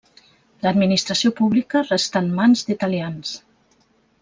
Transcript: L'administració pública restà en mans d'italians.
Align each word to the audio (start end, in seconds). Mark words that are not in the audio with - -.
L'administració 0.65 1.31
pública 1.41 1.83
restà 1.91 2.23
en 2.27 2.33
mans 2.41 2.67
d'italians. 2.71 3.37